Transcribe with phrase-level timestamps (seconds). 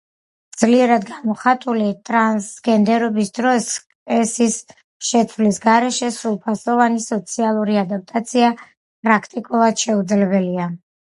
[0.59, 4.57] ძლიერად გამოხატული ტრანსგენდერობის დროს, სქესის
[5.11, 10.73] შეცვლის გარეშე, სრულფასოვანი სოციალური ადაპტაცია პრაქტიკულად შეუძლებელია.